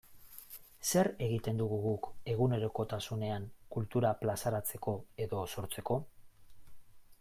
[0.91, 6.05] Zer egiten dugu guk egunerokotasunean kultura plazaratzeko edo sortzeko?